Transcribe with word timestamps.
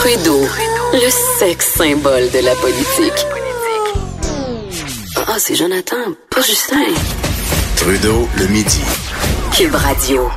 Trudeau, 0.00 0.40
le 0.94 1.10
sexe 1.38 1.74
symbole 1.74 2.30
de 2.30 2.42
la 2.42 2.54
politique. 2.54 3.26
Ah, 5.14 5.36
c'est 5.38 5.54
Jonathan, 5.54 6.14
pas 6.30 6.40
Justin. 6.40 6.86
Trudeau, 7.76 8.26
le 8.38 8.46
midi. 8.46 8.80
Cube 9.54 9.74
Radio. 9.74 10.30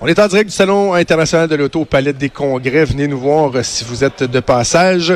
On 0.00 0.06
est 0.06 0.18
en 0.18 0.26
direct 0.26 0.48
du 0.48 0.56
Salon 0.56 0.94
international 0.94 1.48
de 1.48 1.54
l'auto 1.54 1.80
au 1.80 1.84
Palais 1.84 2.14
des 2.14 2.30
Congrès. 2.30 2.86
Venez 2.86 3.08
nous 3.08 3.18
voir 3.18 3.54
euh, 3.54 3.62
si 3.62 3.84
vous 3.84 4.04
êtes 4.04 4.22
de 4.22 4.40
passage. 4.40 5.12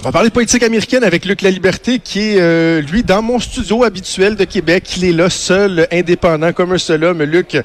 On 0.00 0.02
va 0.02 0.10
parler 0.10 0.30
de 0.30 0.34
politique 0.34 0.64
américaine 0.64 1.04
avec 1.04 1.26
Luc 1.26 1.42
La 1.42 1.52
Liberté, 1.52 2.00
qui 2.00 2.30
est, 2.30 2.40
euh, 2.40 2.80
lui, 2.80 3.04
dans 3.04 3.22
mon 3.22 3.38
studio 3.38 3.84
habituel 3.84 4.34
de 4.34 4.42
Québec. 4.42 4.96
Il 4.96 5.04
est 5.04 5.12
là, 5.12 5.30
seul, 5.30 5.86
indépendant, 5.92 6.52
comme 6.52 6.72
un 6.72 6.78
seul 6.78 7.04
homme. 7.04 7.22
Luc, 7.22 7.56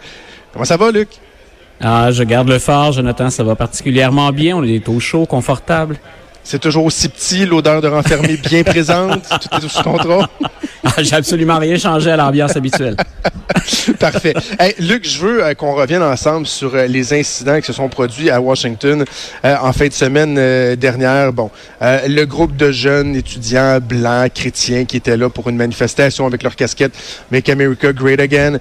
comment 0.54 0.66
ça 0.66 0.78
va, 0.78 0.92
Luc? 0.92 1.10
Ah, 1.86 2.12
je 2.12 2.24
garde 2.24 2.48
le 2.48 2.60
phare, 2.60 2.94
Jonathan, 2.94 3.30
ça 3.30 3.44
va 3.44 3.56
particulièrement 3.56 4.32
bien. 4.32 4.56
On 4.56 4.64
est 4.64 4.88
au 4.88 5.02
chaud, 5.02 5.26
confortable. 5.26 5.98
C'est 6.42 6.60
toujours 6.60 6.86
aussi 6.86 7.10
petit, 7.10 7.46
l'odeur 7.46 7.82
de 7.82 7.90
renfermé 7.90 8.38
bien 8.38 8.64
présente, 8.64 9.22
tout 9.30 9.50
est 9.54 9.68
sous 9.68 9.84
contrôle. 9.84 10.26
Ah, 10.86 11.02
J'ai 11.02 11.16
absolument 11.16 11.60
rien 11.60 11.78
changé 11.78 12.12
à 12.12 12.18
l'ambiance 12.18 12.58
habituelle. 12.58 12.98
Parfait. 14.00 14.34
Hey, 14.60 14.76
Luc, 14.80 15.08
je 15.08 15.18
veux 15.18 15.42
euh, 15.42 15.54
qu'on 15.54 15.76
revienne 15.76 16.04
ensemble 16.04 16.46
sur 16.46 16.76
euh, 16.76 16.88
les 16.88 17.14
incidents 17.14 17.58
qui 17.62 17.68
se 17.68 17.72
sont 17.74 17.88
produits 17.88 18.30
à 18.30 18.42
Washington 18.42 19.06
euh, 19.46 19.56
en 19.62 19.72
fin 19.72 19.88
de 19.88 19.94
semaine 19.94 20.76
dernière. 20.76 21.32
Bon, 21.32 21.50
le 21.82 22.26
groupe 22.26 22.58
de 22.58 22.72
jeunes 22.72 23.16
étudiants 23.16 23.80
blancs 23.80 24.34
chrétiens 24.34 24.84
qui 24.84 24.98
étaient 24.98 25.16
là 25.16 25.30
pour 25.30 25.48
une 25.50 25.56
manifestation 25.56 26.28
avec 26.28 26.44
leur 26.44 26.58
casquette 26.58 26.94
Make 27.32 27.48
America 27.48 27.94
Great 27.94 28.20
Again. 28.20 28.58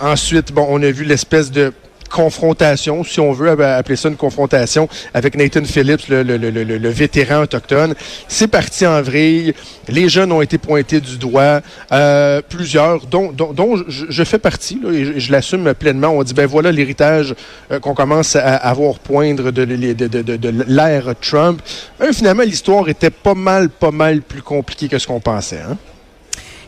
Ensuite, 0.00 0.52
bon, 0.52 0.66
on 0.70 0.80
a 0.84 0.90
vu 0.92 1.04
l'espèce 1.04 1.50
de 1.50 1.72
confrontation, 2.08 3.04
si 3.04 3.20
on 3.20 3.32
veut 3.32 3.50
appeler 3.50 3.96
ça 3.96 4.08
une 4.08 4.16
confrontation, 4.16 4.88
avec 5.14 5.36
Nathan 5.36 5.64
Phillips, 5.64 6.08
le, 6.08 6.22
le, 6.22 6.36
le, 6.36 6.50
le, 6.50 6.88
vétéran 6.88 7.42
autochtone. 7.42 7.94
C'est 8.28 8.48
parti 8.48 8.86
en 8.86 9.02
vrille. 9.02 9.54
Les 9.88 10.08
jeunes 10.08 10.32
ont 10.32 10.42
été 10.42 10.58
pointés 10.58 11.00
du 11.00 11.18
doigt. 11.18 11.60
Euh, 11.92 12.40
plusieurs, 12.48 13.06
dont, 13.06 13.32
dont, 13.32 13.76
je, 13.88 14.24
fais 14.24 14.38
partie, 14.38 14.80
et 14.92 15.20
je, 15.20 15.32
l'assume 15.32 15.72
pleinement. 15.74 16.08
On 16.08 16.22
dit, 16.22 16.34
ben 16.34 16.46
voilà 16.46 16.72
l'héritage 16.72 17.34
euh, 17.70 17.78
qu'on 17.80 17.94
commence 17.94 18.36
à, 18.36 18.56
à 18.56 18.72
voir 18.74 18.98
poindre 18.98 19.50
de, 19.50 19.64
de, 19.64 19.92
de, 19.92 20.36
de, 20.36 20.64
l'ère 20.66 21.14
Trump. 21.20 21.60
Ben, 21.98 22.12
finalement, 22.12 22.42
l'histoire 22.42 22.88
était 22.88 23.10
pas 23.10 23.34
mal, 23.34 23.68
pas 23.68 23.90
mal 23.90 24.22
plus 24.22 24.42
compliquée 24.42 24.88
que 24.88 24.98
ce 24.98 25.06
qu'on 25.06 25.20
pensait. 25.20 25.60
Hein? 25.60 25.76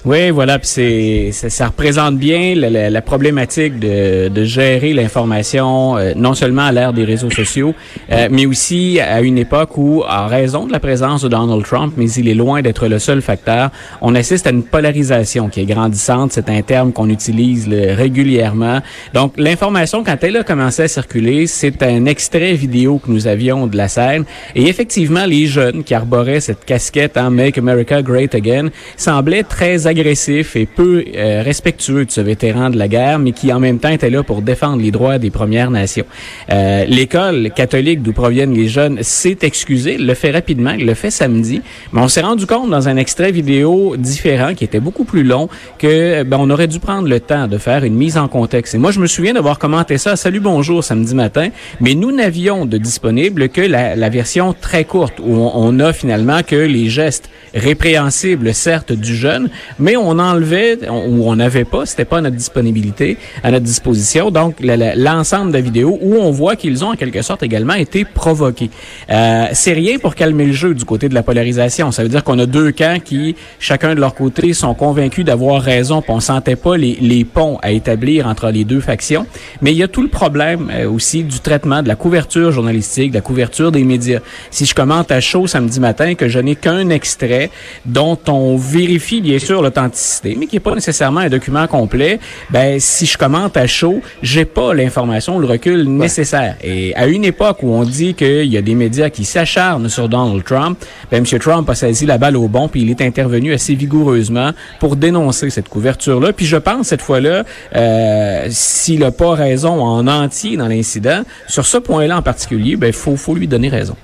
Oui, 0.05 0.31
voilà, 0.31 0.61
puis 0.61 0.69
c'est, 0.69 1.33
ça, 1.33 1.51
ça 1.51 1.67
représente 1.67 2.17
bien 2.19 2.55
la, 2.55 2.71
la, 2.71 2.89
la 2.89 3.03
problématique 3.03 3.81
de, 3.81 4.29
de 4.29 4.45
gérer 4.45 4.93
l'information, 4.93 5.97
euh, 5.99 6.13
non 6.15 6.35
seulement 6.35 6.63
à 6.63 6.73
l'ère 6.73 6.93
des 6.93 7.05
réseaux 7.05 7.31
sociaux, 7.31 7.75
euh, 8.13 8.29
mais 8.31 8.47
aussi 8.47 9.01
à 9.01 9.21
une 9.23 9.39
époque 9.39 9.77
où, 9.77 10.05
en 10.09 10.29
raison 10.29 10.67
de 10.67 10.73
la 10.73 10.79
présence 10.79 11.23
de 11.23 11.29
Donald 11.29 11.65
Trump, 11.65 11.95
mais 11.97 12.09
il 12.13 12.29
est 12.29 12.35
loin 12.35 12.63
d'être 12.63 12.87
le 12.87 13.01
seul 13.01 13.21
facteur, 13.21 13.71
on 14.01 14.15
assiste 14.15 14.47
à 14.47 14.51
une 14.51 14.63
polarisation 14.63 15.49
qui 15.49 15.63
est 15.63 15.67
grandissante. 15.67 16.33
C'est 16.33 16.49
un 16.49 16.63
terme 16.63 16.93
qu'on 16.93 17.09
utilise 17.09 17.69
le, 17.69 17.95
régulièrement. 17.95 18.81
Donc, 19.15 19.35
l'information, 19.37 20.05
quand 20.05 20.23
elle 20.23 20.37
a 20.37 20.45
commencé 20.45 20.83
à 20.83 20.89
circuler, 20.89 21.49
c'est 21.49 21.83
un 21.83 22.07
extrait 22.07 22.53
vidéo 22.53 22.99
que 22.99 23.11
nous 23.11 23.27
avions 23.27 23.67
de 23.67 23.77
la 23.77 23.89
scène. 23.89 24.25
Et 24.55 24.69
effectivement, 24.69 25.27
les 25.27 25.47
jeunes 25.47 25.83
qui 25.83 25.93
arboraient 25.93 26.41
cette 26.41 26.65
casquette 26.65 27.17
en 27.17 27.33
Make 27.33 27.59
America 27.59 28.01
Great 28.01 28.37
Again 28.37 28.69
semblaient 28.97 29.43
très 29.43 29.88
agressif 29.89 30.55
et 30.55 30.67
peu 30.67 31.05
euh, 31.17 31.43
respectueux 31.43 32.05
de 32.05 32.11
ce 32.11 32.21
vétéran 32.21 32.71
de 32.71 32.79
la 32.79 32.87
guerre, 32.87 33.19
mais 33.19 33.33
qui 33.33 33.53
en 33.53 33.59
même 33.59 33.79
temps 33.79 33.89
était 33.89 34.11
là 34.11 34.23
pour 34.23 34.43
défendre 34.43 34.81
les 34.83 34.91
droits 34.91 35.19
des 35.19 35.31
Premières 35.31 35.71
Nations. 35.71 36.05
Euh, 36.53 36.85
L'école 36.85 37.51
catholique 37.55 38.03
d'où 38.03 38.13
proviennent 38.13 38.55
les 38.55 38.69
jeunes 38.69 39.03
s'est 39.03 39.39
excusée, 39.43 39.97
le 39.99 40.15
fait 40.15 40.31
rapidement, 40.31 40.75
le 40.79 40.95
fait 40.95 41.11
samedi, 41.11 41.63
mais 41.93 42.01
on 42.01 42.09
s'est 42.09 42.21
rendu 42.21 42.47
compte 42.47 42.71
dans 42.71 42.89
un 42.89 42.97
extrait 42.97 43.33
vidéo 43.33 43.97
différent 43.97 44.55
qui 44.55 44.65
était 44.65 44.81
beaucoup 44.81 45.05
plus 45.05 45.25
long 45.25 45.49
que 45.79 46.23
ben, 46.23 46.37
on 46.39 46.51
aurait 46.51 46.69
dû 46.69 46.79
prendre 46.79 47.09
le 47.09 47.21
temps 47.21 47.49
de 47.49 47.59
faire 47.59 47.83
une 47.85 47.95
mise 47.95 48.17
en 48.19 48.29
contexte. 48.29 48.75
Et 48.75 48.79
moi, 48.79 48.93
je 48.93 49.01
me 49.01 49.07
souviens 49.07 49.33
d'avoir 49.33 49.59
commenté 49.59 49.99
ça, 49.99 50.17
salut 50.17 50.41
bonjour 50.41 50.85
samedi 50.85 51.15
matin, 51.15 51.49
mais 51.81 51.95
nous 51.95 52.13
n'avions 52.13 52.67
de 52.67 52.79
disponible 52.79 53.49
que 53.49 53.63
la, 53.63 53.97
la, 53.97 54.09
version 54.09 54.55
très 54.59 54.85
courte 54.85 55.15
où 55.19 55.35
on, 55.35 55.53
on 55.55 55.81
a 55.81 55.93
finalement 55.93 56.43
que 56.43 56.57
les 56.57 56.89
gestes 56.89 57.31
répréhensibles, 57.55 58.55
certes, 58.55 58.93
du 58.93 59.15
jeune, 59.15 59.49
mais 59.79 59.97
on 59.97 60.19
enlevait 60.19 60.79
ou 60.89 61.29
on 61.29 61.37
n'avait 61.37 61.65
pas, 61.65 61.87
c'était 61.87 62.05
pas 62.05 62.19
à 62.19 62.21
notre 62.21 62.37
disponibilité, 62.37 63.17
à 63.43 63.51
notre 63.51 63.65
disposition. 63.65 64.31
Donc 64.31 64.57
l'ensemble 64.61 65.49
de 65.53 65.57
la 65.57 65.61
vidéo 65.61 65.99
où 66.01 66.17
on 66.17 66.31
voit 66.31 66.57
qu'ils 66.57 66.85
ont 66.85 66.91
en 66.93 66.97
quelque 66.97 67.23
sorte 67.23 67.43
également 67.43 67.75
été 67.75 68.05
provoqués. 68.05 68.71
Euh, 69.11 69.47
c'est 69.53 69.73
rien 69.73 69.99
pour 69.99 70.15
calmer 70.15 70.47
le 70.47 70.53
jeu 70.53 70.75
du 70.75 70.85
côté 70.85 71.09
de 71.09 71.15
la 71.15 71.23
polarisation. 71.23 71.93
Ça 71.93 72.03
veut 72.03 72.09
dire 72.09 72.25
qu'on 72.25 72.39
a 72.39 72.47
deux 72.47 72.73
camps 72.73 72.99
qui, 73.05 73.37
chacun 73.59 73.95
de 73.95 74.01
leur 74.01 74.15
côté, 74.15 74.53
sont 74.53 74.75
convaincus 74.75 75.25
d'avoir 75.25 75.63
raison. 75.63 76.03
Puis 76.03 76.13
on 76.13 76.21
sentait 76.21 76.57
pas 76.57 76.77
les, 76.77 76.99
les, 77.01 77.25
ponts 77.25 77.59
à 77.63 77.71
établir 77.73 78.27
entre 78.27 78.51
les 78.51 78.65
deux 78.65 78.81
factions. 78.81 79.27
Mais 79.61 79.73
il 79.73 79.77
y 79.77 79.83
a 79.83 79.89
tout 79.89 80.03
le 80.03 80.09
problème 80.09 80.71
euh, 80.73 80.91
aussi 80.91 81.25
du 81.25 81.41
traitement 81.41 81.83
de 81.83 81.89
la 81.89 81.97
couverture 81.97 82.53
journalistique, 82.53 83.11
de 83.11 83.17
la 83.17 83.21
couverture 83.21 83.73
des 83.73 83.85
médias. 83.85 84.21
Si 84.51 84.65
je 84.65 84.75
commente 84.75 85.11
à 85.13 85.21
chaud 85.21 85.47
samedi 85.47 85.81
matin 85.81 86.15
que 86.15 86.29
je 86.29 86.39
n'ai 86.39 86.57
qu'un 86.57 86.89
extrait 86.89 87.51
dont 87.85 88.19
on 88.29 88.57
vérifie 88.57 89.21
bien 89.21 89.39
sûr 89.39 89.63
l'authenticité, 89.69 90.37
mais 90.39 90.47
qui 90.47 90.57
n'est 90.57 90.61
pas 90.61 90.75
nécessairement 90.75 91.21
un 91.21 91.29
document 91.29 91.67
complet, 91.67 92.19
ben 92.51 92.81
si 92.81 93.07
je 93.07 93.19
commente 93.19 93.57
à 93.57 93.67
chaud, 93.67 94.01
j'ai 94.23 94.45
pas 94.45 94.75
l'information, 94.75 95.39
le 95.39 95.47
recul 95.47 95.81
ouais. 95.81 95.85
nécessaire. 95.87 96.57
Et 96.63 96.95
à 96.95 97.07
une 97.07 97.25
époque 97.25 97.59
où 97.63 97.73
on 97.73 97.85
dit 97.85 98.15
qu'il 98.15 98.47
y 98.47 98.57
a 98.57 98.63
des 98.63 98.75
médias 98.75 99.11
qui 99.11 99.25
s'acharnent 99.25 99.89
sur 99.89 100.09
Donald 100.09 100.45
Trump, 100.45 100.79
ben 101.11 101.25
M. 101.25 101.39
Trump 101.39 101.69
a 101.69 101.75
saisi 101.75 102.07
la 102.07 102.19
balle 102.19 102.37
au 102.37 102.49
bon, 102.49 102.69
puis 102.69 102.83
il 102.83 102.91
est 102.91 103.03
intervenu 103.03 103.53
assez 103.53 103.75
vigoureusement 103.75 104.53
pour 104.81 104.97
dénoncer 104.97 105.51
cette 105.51 105.69
couverture-là. 105.69 106.33
Puis 106.33 106.47
je 106.47 106.57
pense 106.57 106.89
cette 106.89 107.03
fois-là, 107.03 107.45
euh, 107.77 108.47
s'il 108.51 109.01
n'a 109.01 109.11
pas 109.11 109.35
raison 109.35 109.83
en 109.83 110.07
entier 110.07 110.57
dans 110.57 110.69
l'incident, 110.69 111.23
sur 111.47 111.67
ce 111.67 111.79
point-là 111.79 112.19
en 112.19 112.23
particulier, 112.23 112.77
ben 112.77 112.93
faut 112.93 113.17
faut 113.17 113.35
lui 113.35 113.47
donner 113.47 113.69
raison. 113.69 113.97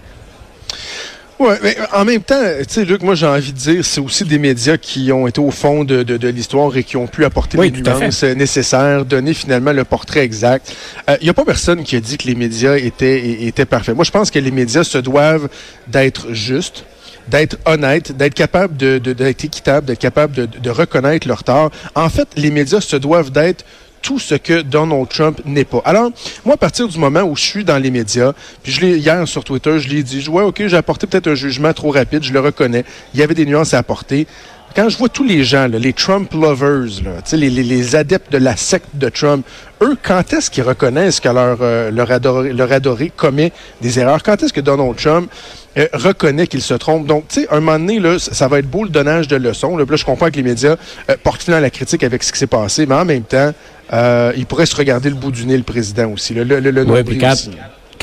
Oui, 1.39 1.55
mais 1.63 1.77
en 1.93 2.05
même 2.05 2.23
temps, 2.23 2.41
tu 2.59 2.65
sais, 2.69 2.85
Luc, 2.85 3.03
moi 3.03 3.15
j'ai 3.15 3.27
envie 3.27 3.53
de 3.53 3.59
dire, 3.59 3.85
c'est 3.85 4.01
aussi 4.01 4.25
des 4.25 4.39
médias 4.39 4.77
qui 4.77 5.11
ont 5.11 5.27
été 5.27 5.41
au 5.41 5.51
fond 5.51 5.83
de, 5.85 6.03
de, 6.03 6.17
de 6.17 6.29
l'histoire 6.29 6.77
et 6.77 6.85
qui 6.85 6.97
ont 6.97 7.09
pu 7.09 7.25
apporter 7.25 7.59
oui, 7.59 7.73
les 7.75 7.83
nuances 7.83 8.23
nécessaires, 8.23 9.05
donner 9.05 9.35
finalement 9.35 9.73
le 9.73 9.85
portrait 9.85 10.21
exact. 10.21 10.73
Il 11.09 11.13
euh, 11.13 11.17
n'y 11.23 11.29
a 11.29 11.35
pas 11.35 11.45
personne 11.45 11.83
qui 11.83 11.97
a 11.97 12.01
dit 12.01 12.19
que 12.19 12.29
les 12.29 12.37
médias 12.37 12.77
étaient, 12.77 13.43
étaient 13.45 13.65
parfaits. 13.65 13.97
Moi, 13.97 14.05
je 14.05 14.13
pense 14.13 14.31
que 14.31 14.39
les 14.39 14.53
médias 14.53 14.85
se 14.85 14.99
doivent 14.99 15.49
d'être 15.89 16.33
justes, 16.33 16.85
d'être 17.29 17.57
honnêtes, 17.67 18.17
d'être 18.17 18.35
capables 18.35 18.77
de, 18.77 18.99
d'être 18.99 19.45
équitables, 19.45 19.87
d'être 19.87 19.99
capables 19.99 20.35
de, 20.35 20.47
de 20.47 20.71
reconnaître 20.71 21.27
leur 21.27 21.43
tort. 21.43 21.71
En 21.97 22.11
fait, 22.11 22.29
les 22.37 22.51
médias 22.51 22.81
se 22.81 22.97
doivent 22.97 23.31
d'être 23.31 23.65
tout 24.05 24.19
ce 24.19 24.35
que 24.35 24.61
Donald 24.61 25.09
Trump 25.09 25.41
n'est 25.47 25.65
pas. 25.65 25.81
Alors, 25.85 26.11
moi, 26.45 26.55
à 26.55 26.59
partir 26.59 26.87
du 26.87 26.99
moment 26.99 27.23
où 27.23 27.35
je 27.35 27.43
suis 27.43 27.65
dans 27.65 27.79
les 27.79 27.91
médias, 27.91 28.35
puis 28.63 28.71
je 28.71 28.83
l'ai 28.83 28.99
hier 28.99 29.27
sur 29.27 29.43
Twitter, 29.45 29.81
je 29.81 29.89
l'ai 29.89 30.03
dit, 30.03 30.29
ouais, 30.29 30.43
OK, 30.43 30.63
j'ai 30.67 30.77
apporté 30.77 31.07
peut-être 31.07 31.29
un 31.29 31.35
jugement 31.35 31.73
trop 31.73 31.91
rapide, 31.91 32.23
je 32.23 32.33
le 32.33 32.41
reconnais. 32.41 32.85
Il 33.15 33.21
y 33.21 33.23
avait 33.23 33.35
des 33.35 33.47
nuances 33.47 33.73
à 33.73 33.79
apporter. 33.79 34.27
Quand 34.75 34.89
je 34.89 34.99
vois 34.99 35.09
tous 35.09 35.23
les 35.23 35.45
gens, 35.45 35.69
là, 35.69 35.79
les 35.79 35.93
Trump 35.93 36.33
lovers, 36.33 37.05
là, 37.05 37.13
les, 37.33 37.49
les, 37.49 37.63
les 37.63 37.95
adeptes 37.95 38.33
de 38.33 38.39
la 38.39 38.57
secte 38.57 38.89
de 38.95 39.09
Trump, 39.09 39.47
eux, 39.81 39.97
quand 40.03 40.33
est-ce 40.33 40.51
qu'ils 40.51 40.65
reconnaissent 40.65 41.21
que 41.21 41.29
leur, 41.29 41.59
euh, 41.61 41.93
leur, 41.93 42.11
adoré, 42.11 42.53
leur 42.53 42.73
adoré 42.73 43.13
commet 43.17 43.53
des 43.81 44.01
erreurs? 44.01 44.25
Quand 44.25 44.43
est-ce 44.43 44.53
que 44.53 44.61
Donald 44.61 44.97
Trump 44.97 45.31
euh, 45.79 45.87
reconnaît 45.93 46.49
qu'il 46.49 46.61
se 46.61 46.75
trompe? 46.75 47.07
Donc, 47.07 47.29
tu 47.29 47.43
sais, 47.43 47.49
un 47.53 47.61
moment 47.61 47.79
donné, 47.79 48.01
là, 48.01 48.19
ça 48.19 48.49
va 48.49 48.59
être 48.59 48.69
beau 48.69 48.83
le 48.83 48.91
donnage 48.91 49.29
de 49.29 49.37
leçons. 49.37 49.77
Là, 49.77 49.85
là 49.89 49.97
je 49.97 50.05
comprends 50.05 50.29
que 50.29 50.37
les 50.37 50.43
médias 50.43 50.75
euh, 51.09 51.17
portent 51.23 51.45
finalement 51.45 51.63
la 51.63 51.71
critique 51.71 52.03
avec 52.03 52.25
ce 52.25 52.33
qui 52.33 52.39
s'est 52.41 52.49
passé, 52.49 52.85
mais 52.87 52.97
en 52.97 53.05
même 53.05 53.23
temps, 53.23 53.53
euh, 53.93 54.33
il 54.37 54.45
pourrait 54.45 54.67
se 54.67 54.75
regarder 54.75 55.09
le 55.09 55.15
bout 55.15 55.31
du 55.31 55.47
nez, 55.47 55.57
le 55.57 55.63
président 55.63 56.11
aussi. 56.11 56.35
Le, 56.35 56.43
le, 56.43 56.59
le, 56.59 56.73
le 56.73 56.83
oui, 56.83 57.21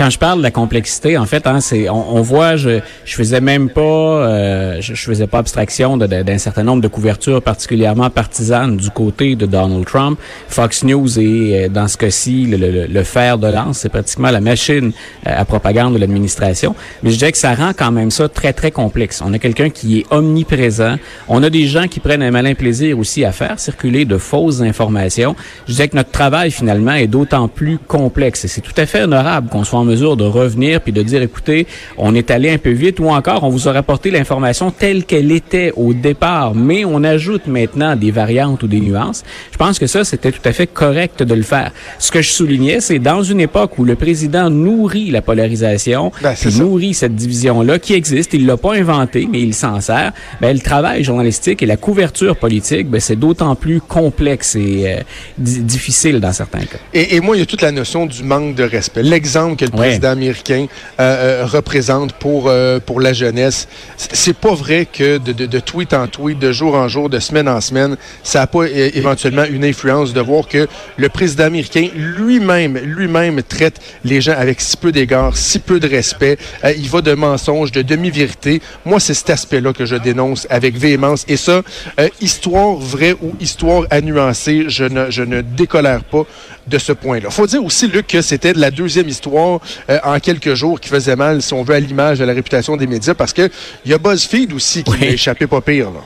quand, 0.01 0.09
je 0.09 0.17
parle 0.17 0.39
de 0.39 0.43
la 0.43 0.51
complexité, 0.51 1.15
en 1.15 1.25
fait, 1.25 1.45
hein, 1.45 1.61
c'est 1.61 1.87
on, 1.87 2.15
on, 2.15 2.21
voit, 2.21 2.55
je 2.55 2.79
je 3.05 3.15
faisais 3.15 3.39
même 3.39 3.69
pas, 3.69 3.81
euh, 3.81 4.77
je, 4.81 4.95
je, 4.95 5.05
faisais 5.05 5.27
pas 5.27 5.37
abstraction 5.39 5.95
d'un 5.97 6.37
certain 6.37 6.63
nombre 6.63 6.81
de 6.81 6.87
couvertures 6.87 7.41
particulièrement 7.41 8.09
partisanes 8.09 8.77
du 8.77 8.89
côté 8.89 9.35
de 9.35 9.45
Donald 9.45 9.85
Trump. 9.85 10.19
Fox 10.47 10.83
News 10.83 11.19
est 11.19 11.69
dans 11.69 11.87
ce 11.87 11.97
cas-ci 11.97 12.45
le, 12.45 12.57
le, 12.57 12.87
le, 12.87 13.03
fer 13.03 13.37
de 13.37 13.47
lance, 13.47 13.79
c'est 13.79 13.89
pratiquement 13.89 14.31
la 14.31 14.41
machine 14.41 14.91
à 15.25 15.45
propagande 15.45 15.93
de 15.93 15.99
l'administration. 15.99 16.75
Mais 17.03 17.11
je 17.11 17.17
dirais 17.17 17.31
que 17.31 17.37
ça 17.37 17.53
rend 17.53 17.71
quand 17.77 17.91
même 17.91 18.09
ça 18.09 18.27
très 18.27 18.53
très 18.53 18.71
complexe. 18.71 19.21
On 19.23 19.33
a 19.33 19.39
quelqu'un 19.39 19.69
qui 19.69 19.99
est 19.99 20.05
omniprésent. 20.09 20.95
On 21.27 21.43
a 21.43 21.49
des 21.49 21.67
gens 21.67 21.87
qui 21.87 21.99
prennent 21.99 22.23
un 22.23 22.31
malin 22.31 22.55
plaisir 22.55 22.97
aussi 22.97 23.23
à 23.23 23.31
faire 23.31 23.59
circuler 23.59 24.05
de 24.05 24.17
fausses 24.17 24.61
informations. 24.61 25.35
Je 25.67 25.73
dirais 25.73 25.89
que 25.89 25.95
notre 25.95 26.11
travail 26.11 26.49
finalement 26.49 26.93
est 26.93 27.07
d'autant 27.07 27.47
plus 27.47 27.77
complexe 27.77 28.45
et 28.45 28.47
c'est 28.47 28.61
tout 28.61 28.73
à 28.77 28.85
fait 28.85 29.03
honorable 29.03 29.49
qu'on 29.49 29.63
soit 29.63 29.79
en 29.79 29.90
mesure 29.91 30.15
de 30.17 30.23
revenir 30.23 30.81
puis 30.81 30.91
de 30.99 31.03
dire, 31.11 31.21
écoutez, 31.21 31.67
on 31.97 32.11
est 32.15 32.29
allé 32.31 32.49
un 32.49 32.57
peu 32.57 32.71
vite 32.71 32.99
ou 32.99 33.07
encore 33.09 33.43
on 33.43 33.49
vous 33.49 33.67
a 33.67 33.71
rapporté 33.71 34.11
l'information 34.11 34.71
telle 34.71 35.03
qu'elle 35.09 35.31
était 35.31 35.71
au 35.75 35.93
départ, 35.93 36.53
mais 36.55 36.85
on 36.85 37.03
ajoute 37.03 37.45
maintenant 37.47 37.95
des 37.95 38.11
variantes 38.11 38.61
ou 38.63 38.67
des 38.67 38.81
nuances. 38.81 39.23
Je 39.53 39.57
pense 39.57 39.77
que 39.79 39.87
ça, 39.87 40.03
c'était 40.03 40.31
tout 40.31 40.45
à 40.45 40.53
fait 40.53 40.67
correct 40.67 41.23
de 41.23 41.33
le 41.33 41.43
faire. 41.43 41.71
Ce 41.99 42.09
que 42.11 42.21
je 42.21 42.31
soulignais, 42.31 42.79
c'est 42.81 42.99
dans 42.99 43.23
une 43.23 43.41
époque 43.41 43.77
où 43.79 43.83
le 43.85 43.95
président 43.95 44.49
nourrit 44.49 45.09
la 45.11 45.21
polarisation, 45.21 46.11
Ben, 46.21 46.33
puis 46.33 46.49
nourrit 46.59 46.93
cette 46.93 47.15
division-là 47.15 47.79
qui 47.79 47.93
existe, 47.93 48.33
il 48.33 48.45
l'a 48.45 48.57
pas 48.57 48.73
inventée, 48.75 49.27
mais 49.31 49.39
il 49.41 49.53
s'en 49.53 49.79
sert. 49.81 50.11
Ben, 50.41 50.53
le 50.53 50.61
travail 50.61 51.03
journalistique 51.03 51.61
et 51.63 51.65
la 51.65 51.77
couverture 51.77 52.35
politique, 52.37 52.87
ben, 52.89 52.99
c'est 53.01 53.15
d'autant 53.25 53.55
plus 53.55 53.81
complexe 53.81 54.55
et 54.55 54.83
euh, 54.85 54.95
di- 55.37 55.61
difficile 55.61 56.19
dans 56.19 56.33
certains 56.33 56.65
cas. 56.71 56.77
Et, 56.93 57.15
et 57.15 57.19
moi, 57.19 57.35
il 57.35 57.39
y 57.39 57.43
a 57.43 57.45
toute 57.45 57.61
la 57.61 57.71
notion 57.71 58.05
du 58.05 58.23
manque 58.23 58.55
de 58.55 58.63
respect. 58.63 59.03
L'exemple 59.03 59.55
que 59.57 59.65
le. 59.65 59.71
Président 59.81 60.09
américain 60.09 60.65
euh, 60.99 61.43
euh, 61.43 61.45
représente 61.45 62.13
pour, 62.13 62.45
euh, 62.47 62.79
pour 62.79 62.99
la 63.01 63.13
jeunesse, 63.13 63.67
c'est 63.97 64.35
pas 64.35 64.53
vrai 64.53 64.87
que 64.91 65.17
de, 65.17 65.31
de, 65.31 65.45
de 65.45 65.59
tweet 65.59 65.93
en 65.93 66.07
tweet, 66.07 66.39
de 66.39 66.51
jour 66.51 66.75
en 66.75 66.87
jour, 66.87 67.09
de 67.09 67.19
semaine 67.19 67.47
en 67.47 67.61
semaine, 67.61 67.97
ça 68.23 68.39
n'a 68.39 68.47
pas 68.47 68.67
éventuellement 68.67 69.45
une 69.45 69.65
influence 69.65 70.13
de 70.13 70.21
voir 70.21 70.47
que 70.47 70.67
le 70.97 71.09
président 71.09 71.45
américain 71.45 71.87
lui-même, 71.95 72.77
lui-même 72.77 73.41
traite 73.43 73.79
les 74.03 74.21
gens 74.21 74.35
avec 74.37 74.61
si 74.61 74.77
peu 74.77 74.91
d'égard, 74.91 75.37
si 75.37 75.59
peu 75.59 75.79
de 75.79 75.87
respect. 75.87 76.37
Euh, 76.63 76.73
il 76.77 76.89
va 76.89 77.01
de 77.01 77.13
mensonges, 77.13 77.71
de 77.71 77.81
demi-vérité. 77.81 78.61
Moi, 78.85 78.99
c'est 78.99 79.13
cet 79.13 79.29
aspect-là 79.29 79.73
que 79.73 79.85
je 79.85 79.95
dénonce 79.95 80.47
avec 80.49 80.75
véhémence. 80.77 81.25
Et 81.27 81.37
ça, 81.37 81.61
euh, 81.99 82.09
histoire 82.19 82.75
vraie 82.75 83.15
ou 83.21 83.33
histoire 83.39 83.85
à 83.89 84.01
nuancer, 84.01 84.65
je 84.67 84.83
ne, 84.83 85.09
je 85.09 85.23
ne 85.23 85.41
décolère 85.41 86.03
pas 86.03 86.23
de 86.67 86.77
ce 86.77 86.91
point-là. 86.91 87.29
faut 87.29 87.47
dire 87.47 87.63
aussi, 87.63 87.87
Luc, 87.87 88.07
que 88.07 88.21
c'était 88.21 88.53
la 88.53 88.71
deuxième 88.71 89.07
histoire 89.07 89.59
euh, 89.89 89.99
en 90.03 90.19
quelques 90.19 90.53
jours 90.53 90.79
qui 90.79 90.89
faisait 90.89 91.15
mal, 91.15 91.41
si 91.41 91.53
on 91.53 91.63
veut, 91.63 91.75
à 91.75 91.79
l'image, 91.79 92.21
à 92.21 92.25
la 92.25 92.33
réputation 92.33 92.77
des 92.77 92.87
médias, 92.87 93.13
parce 93.13 93.33
que 93.33 93.49
il 93.85 93.91
y 93.91 93.93
a 93.93 93.97
BuzzFeed 93.97 94.53
aussi 94.53 94.83
qui 94.83 94.91
Oui. 94.91 94.97
a 95.07 95.09
échappé 95.11 95.47
pas 95.47 95.61
pire. 95.61 95.91
Là. 95.91 95.99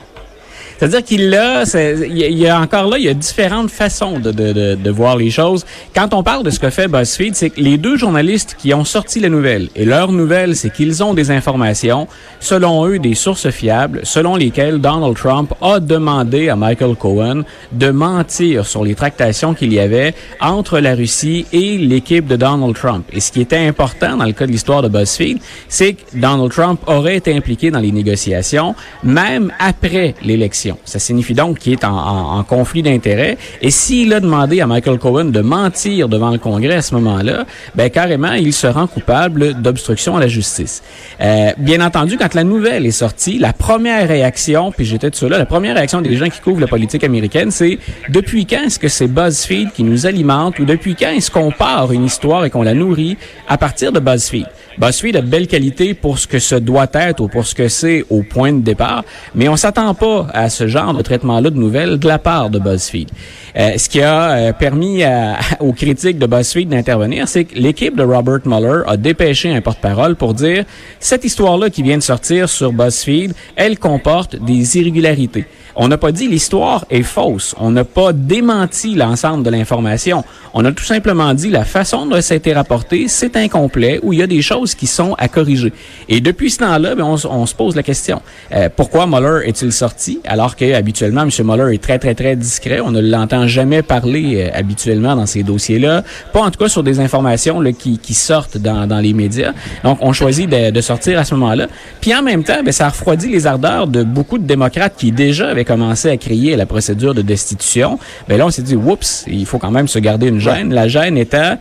C'est-à-dire 0.78 1.02
qu'il 1.02 1.34
a, 1.34 1.64
il 2.06 2.38
y 2.38 2.48
a 2.48 2.60
encore 2.60 2.88
là, 2.88 2.98
il 2.98 3.04
y 3.04 3.08
a 3.08 3.14
différentes 3.14 3.70
façons 3.70 4.18
de, 4.18 4.30
de, 4.30 4.52
de, 4.52 4.74
de 4.74 4.90
voir 4.90 5.16
les 5.16 5.30
choses. 5.30 5.64
Quand 5.94 6.12
on 6.12 6.22
parle 6.22 6.42
de 6.42 6.50
ce 6.50 6.58
que 6.58 6.70
fait 6.70 6.88
BuzzFeed, 6.88 7.34
c'est 7.34 7.50
que 7.50 7.60
les 7.60 7.78
deux 7.78 7.96
journalistes 7.96 8.56
qui 8.58 8.74
ont 8.74 8.84
sorti 8.84 9.20
la 9.20 9.28
nouvelle, 9.28 9.68
et 9.74 9.84
leur 9.84 10.12
nouvelle, 10.12 10.54
c'est 10.54 10.70
qu'ils 10.70 11.02
ont 11.02 11.14
des 11.14 11.30
informations, 11.30 12.08
selon 12.40 12.86
eux, 12.86 12.98
des 12.98 13.14
sources 13.14 13.50
fiables, 13.50 14.00
selon 14.04 14.36
lesquelles 14.36 14.78
Donald 14.80 15.16
Trump 15.16 15.54
a 15.62 15.80
demandé 15.80 16.48
à 16.48 16.56
Michael 16.56 16.96
Cohen 16.96 17.42
de 17.72 17.90
mentir 17.90 18.66
sur 18.66 18.84
les 18.84 18.94
tractations 18.94 19.54
qu'il 19.54 19.72
y 19.72 19.78
avait 19.78 20.14
entre 20.40 20.78
la 20.80 20.94
Russie 20.94 21.46
et 21.52 21.78
l'équipe 21.78 22.26
de 22.26 22.36
Donald 22.36 22.74
Trump. 22.74 23.06
Et 23.12 23.20
ce 23.20 23.32
qui 23.32 23.40
était 23.40 23.66
important 23.66 24.16
dans 24.16 24.24
le 24.24 24.32
cas 24.32 24.46
de 24.46 24.52
l'histoire 24.52 24.82
de 24.82 24.88
BuzzFeed, 24.88 25.38
c'est 25.68 25.94
que 25.94 26.02
Donald 26.14 26.50
Trump 26.50 26.80
aurait 26.86 27.16
été 27.16 27.34
impliqué 27.34 27.70
dans 27.70 27.80
les 27.80 27.92
négociations, 27.92 28.74
même 29.02 29.52
après 29.58 30.14
l'élection. 30.22 30.65
Ça 30.84 30.98
signifie 30.98 31.34
donc 31.34 31.58
qu'il 31.58 31.72
est 31.72 31.84
en, 31.84 32.42
conflit 32.44 32.82
d'intérêts. 32.82 33.38
Et 33.62 33.70
s'il 33.70 34.12
a 34.12 34.20
demandé 34.20 34.60
à 34.60 34.66
Michael 34.66 34.98
Cohen 34.98 35.26
de 35.26 35.40
mentir 35.40 36.08
devant 36.08 36.30
le 36.30 36.38
Congrès 36.38 36.74
à 36.74 36.82
ce 36.82 36.94
moment-là, 36.94 37.44
ben 37.74 37.90
carrément, 37.90 38.32
il 38.32 38.52
se 38.52 38.66
rend 38.66 38.86
coupable 38.86 39.54
d'obstruction 39.54 40.16
à 40.16 40.20
la 40.20 40.28
justice. 40.28 40.82
Euh, 41.20 41.52
bien 41.58 41.84
entendu, 41.84 42.16
quand 42.18 42.34
la 42.34 42.44
nouvelle 42.44 42.86
est 42.86 42.90
sortie, 42.90 43.38
la 43.38 43.52
première 43.52 44.06
réaction, 44.08 44.72
puis 44.72 44.84
j'étais 44.84 45.10
de 45.10 45.14
ceux-là, 45.14 45.38
la 45.38 45.46
première 45.46 45.74
réaction 45.74 46.00
des 46.00 46.16
gens 46.16 46.28
qui 46.28 46.40
couvrent 46.40 46.60
la 46.60 46.66
politique 46.66 47.04
américaine, 47.04 47.50
c'est 47.50 47.78
depuis 48.08 48.46
quand 48.46 48.64
est-ce 48.66 48.78
que 48.78 48.88
c'est 48.88 49.08
BuzzFeed 49.08 49.72
qui 49.72 49.82
nous 49.82 50.06
alimente 50.06 50.58
ou 50.58 50.64
depuis 50.64 50.94
quand 50.94 51.10
est-ce 51.10 51.30
qu'on 51.30 51.50
part 51.50 51.92
une 51.92 52.04
histoire 52.04 52.44
et 52.44 52.50
qu'on 52.50 52.62
la 52.62 52.74
nourrit 52.74 53.16
à 53.48 53.58
partir 53.58 53.92
de 53.92 54.00
BuzzFeed? 54.00 54.46
BuzzFeed 54.78 55.16
a 55.16 55.22
de 55.22 55.26
belles 55.26 55.46
qualités 55.46 55.94
pour 55.94 56.18
ce 56.18 56.26
que 56.26 56.38
ce 56.38 56.54
doit 56.54 56.88
être 56.92 57.20
ou 57.20 57.28
pour 57.28 57.46
ce 57.46 57.54
que 57.54 57.68
c'est 57.68 58.04
au 58.10 58.22
point 58.22 58.52
de 58.52 58.60
départ, 58.60 59.04
mais 59.34 59.48
on 59.48 59.56
s'attend 59.56 59.94
pas 59.94 60.26
à 60.32 60.50
genre 60.64 60.94
de 60.94 61.02
traitement-là 61.02 61.50
de 61.50 61.58
nouvelles 61.58 61.98
de 61.98 62.08
la 62.08 62.18
part 62.18 62.50
de 62.50 62.58
BuzzFeed. 62.58 63.10
Euh, 63.56 63.76
ce 63.76 63.88
qui 63.88 64.00
a 64.00 64.30
euh, 64.30 64.52
permis 64.52 65.02
aux 65.60 65.72
critiques 65.72 66.18
de 66.18 66.26
BuzzFeed 66.26 66.68
d'intervenir, 66.68 67.28
c'est 67.28 67.44
que 67.44 67.58
l'équipe 67.58 67.96
de 67.96 68.02
Robert 68.02 68.40
Mueller 68.44 68.82
a 68.86 68.96
dépêché 68.96 69.52
un 69.52 69.60
porte-parole 69.60 70.16
pour 70.16 70.34
dire 70.34 70.64
cette 71.00 71.24
histoire-là 71.24 71.70
qui 71.70 71.82
vient 71.82 71.98
de 71.98 72.02
sortir 72.02 72.48
sur 72.48 72.72
BuzzFeed, 72.72 73.34
elle 73.56 73.78
comporte 73.78 74.36
des 74.36 74.78
irrégularités. 74.78 75.46
On 75.78 75.88
n'a 75.88 75.98
pas 75.98 76.10
dit 76.10 76.26
l'histoire 76.26 76.86
est 76.88 77.02
fausse. 77.02 77.54
On 77.58 77.70
n'a 77.70 77.84
pas 77.84 78.14
démenti 78.14 78.94
l'ensemble 78.94 79.44
de 79.44 79.50
l'information. 79.50 80.24
On 80.54 80.64
a 80.64 80.72
tout 80.72 80.84
simplement 80.84 81.34
dit 81.34 81.50
la 81.50 81.66
façon 81.66 82.06
dont 82.06 82.18
ça 82.22 82.32
a 82.32 82.36
été 82.38 82.54
rapporté, 82.54 83.08
c'est 83.08 83.36
incomplet 83.36 84.00
ou 84.02 84.14
il 84.14 84.20
y 84.20 84.22
a 84.22 84.26
des 84.26 84.40
choses 84.40 84.74
qui 84.74 84.86
sont 84.86 85.14
à 85.18 85.28
corriger. 85.28 85.74
Et 86.08 86.22
depuis 86.22 86.50
ce 86.50 86.60
temps-là, 86.60 86.94
ben, 86.94 87.04
on, 87.04 87.46
se 87.46 87.54
pose 87.54 87.76
la 87.76 87.82
question 87.82 88.22
euh, 88.52 88.70
pourquoi 88.74 89.06
Mueller 89.06 89.46
est-il 89.46 89.70
sorti 89.70 90.20
que 90.54 90.74
habituellement 90.74 91.22
M. 91.22 91.30
Mueller 91.44 91.74
est 91.74 91.82
très 91.82 91.98
très 91.98 92.14
très 92.14 92.36
discret. 92.36 92.80
On 92.80 92.92
ne 92.92 93.00
l'entend 93.00 93.48
jamais 93.48 93.82
parler 93.82 94.36
euh, 94.36 94.50
habituellement 94.54 95.16
dans 95.16 95.26
ces 95.26 95.42
dossiers-là, 95.42 96.04
pas 96.32 96.42
en 96.42 96.50
tout 96.50 96.58
cas 96.58 96.68
sur 96.68 96.82
des 96.82 97.00
informations 97.00 97.60
là, 97.60 97.72
qui, 97.72 97.98
qui 97.98 98.14
sortent 98.14 98.58
dans, 98.58 98.86
dans 98.86 99.00
les 99.00 99.14
médias. 99.14 99.52
Donc 99.82 99.98
on 100.00 100.12
choisit 100.12 100.48
de, 100.48 100.70
de 100.70 100.80
sortir 100.80 101.18
à 101.18 101.24
ce 101.24 101.34
moment-là. 101.34 101.66
Puis 102.00 102.14
en 102.14 102.22
même 102.22 102.44
temps, 102.44 102.62
ben, 102.64 102.72
ça 102.72 102.86
a 102.86 102.90
refroidi 102.90 103.28
les 103.28 103.46
ardeurs 103.46 103.86
de 103.86 104.04
beaucoup 104.04 104.38
de 104.38 104.44
démocrates 104.44 104.94
qui 104.96 105.10
déjà 105.10 105.48
avaient 105.48 105.64
commencé 105.64 106.10
à 106.10 106.16
crier 106.16 106.56
la 106.56 106.66
procédure 106.66 107.14
de 107.14 107.22
destitution. 107.22 107.98
Ben 108.28 108.36
là, 108.38 108.46
on 108.46 108.50
s'est 108.50 108.62
dit, 108.62 108.76
oups, 108.76 109.24
il 109.26 109.46
faut 109.46 109.58
quand 109.58 109.70
même 109.70 109.88
se 109.88 109.98
garder 109.98 110.28
une 110.28 110.40
gêne. 110.40 110.72
La 110.72 110.88
gêne 110.88 111.16
étant, 111.16 111.58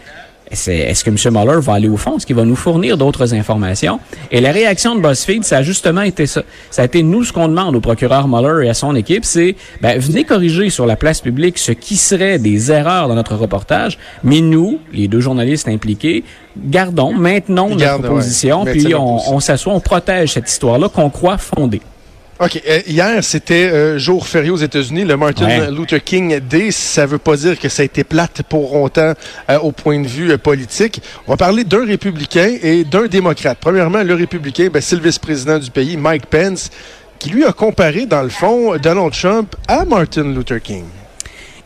est-ce 0.52 1.04
que 1.04 1.10
M. 1.10 1.34
Mueller 1.34 1.60
va 1.60 1.74
aller 1.74 1.90
au 1.90 1.98
fond? 1.98 2.18
Est-ce 2.18 2.26
qu'il 2.26 2.36
va 2.36 2.46
nous 2.46 2.56
fournir 2.56 2.98
d'autres 2.98 3.34
informations? 3.34 4.00
Et 4.32 4.42
la 4.42 4.52
réaction 4.52 4.96
de 4.96 5.02
BuzzFeed, 5.02 5.44
ça 5.44 5.58
a 5.58 5.64
justement 5.64 6.02
été 6.02 6.28
ça. 6.28 6.44
Ça 6.70 6.84
a 6.84 6.86
été 6.86 7.04
nous 7.04 7.24
ce 7.24 7.34
qu'on 7.34 7.48
demande 7.48 7.76
au 7.76 7.82
procureur 7.82 8.28
Mueller 8.28 8.66
et 8.66 8.70
à 8.70 8.74
son 8.74 8.96
équipe, 8.96 9.26
c'est 9.26 9.56
ben, 9.82 10.00
venez 10.00 10.24
corriger 10.24 10.70
sur 10.70 10.86
la 10.86 10.96
place 10.96 11.22
publique 11.22 11.58
ce 11.58 11.72
qui 11.72 11.98
serait 11.98 12.40
des 12.40 12.72
erreurs 12.72 13.08
dans 13.08 13.16
notre 13.16 13.36
reportage, 13.36 13.98
mais 14.24 14.42
nous, 14.42 14.80
les 14.94 15.08
deux 15.08 15.20
journalistes 15.20 15.68
impliqués, 15.68 16.24
gardons, 16.58 17.14
maintenons 17.14 17.76
Garde, 17.76 18.02
notre 18.02 18.16
position, 18.16 18.66
puis 18.66 18.94
on 18.96 19.40
s'assoit, 19.40 19.74
on 19.74 19.80
protège 19.80 20.34
cette 20.34 20.50
histoire-là 20.50 20.90
qu'on 20.90 21.10
croit 21.10 21.38
fondée. 21.38 21.82
OK. 22.38 22.62
euh, 22.68 22.82
hier, 22.86 23.24
c'était 23.24 23.70
euh, 23.72 23.98
jour 23.98 24.28
férié 24.28 24.50
aux 24.50 24.58
États-Unis, 24.58 25.06
le 25.06 25.16
Martin 25.16 25.46
Ouais. 25.48 25.72
Luther 25.72 26.04
King 26.04 26.40
Day. 26.40 26.70
Ça 26.72 27.06
veut 27.06 27.18
pas 27.18 27.38
dire 27.38 27.58
que 27.58 27.70
ça 27.70 27.82
a 27.82 27.86
été 27.86 28.04
plate 28.04 28.42
pour 28.50 28.74
longtemps 28.74 29.14
euh, 29.50 29.60
au 29.60 29.72
point 29.72 30.00
de 30.02 30.08
vue 30.08 30.38
politique. 30.38 31.02
On 31.28 31.32
va 31.32 31.38
parler 31.38 31.64
d'un 31.64 31.86
républicain 31.86 32.58
et 32.62 32.84
d'un 32.84 33.06
démocrate. 33.08 33.58
Premièrement, 33.62 34.04
le 34.04 34.14
républicain, 34.16 34.68
ben, 34.72 34.82
c'est 34.82 34.98
le 34.98 35.02
vice-président 35.02 35.60
du 35.60 35.72
pays, 35.72 35.96
Mike 35.96 36.26
Pence, 36.26 36.70
qui 37.20 37.30
lui 37.30 37.46
a 37.46 37.54
comparé, 37.54 38.06
dans 38.06 38.24
le 38.24 38.30
fond, 38.30 38.76
Donald 38.78 39.14
Trump 39.14 39.56
à 39.70 39.86
Martin 39.86 40.24
Luther 40.34 40.62
King. 40.62 40.84